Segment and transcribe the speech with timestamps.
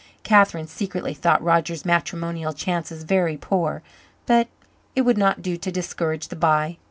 [0.23, 3.83] Catherine secretly thought Roger's matrimonial chances very poor,
[4.25, 4.47] but
[4.95, 6.77] it would not do to discourage the b'y.